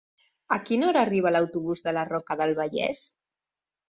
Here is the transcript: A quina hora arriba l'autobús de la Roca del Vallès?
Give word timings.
A 0.55 0.57
quina 0.69 0.85
hora 0.91 1.03
arriba 1.07 1.31
l'autobús 1.35 1.83
de 1.87 1.93
la 1.97 2.05
Roca 2.13 2.39
del 2.39 2.55
Vallès? 2.61 3.03